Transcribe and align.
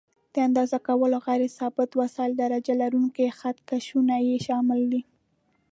د 0.33 0.35
اندازه 0.47 0.77
کولو 0.87 1.17
غیر 1.27 1.41
ثابت 1.57 1.89
وسایل: 2.01 2.31
درجه 2.43 2.73
لرونکي 2.81 3.25
خط 3.39 3.57
کشونه 3.69 4.15
یې 4.27 4.35
شامل 4.47 4.81
دي. 4.91 5.01